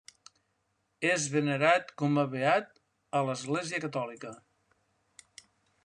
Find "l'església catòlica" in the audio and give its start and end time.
3.29-4.37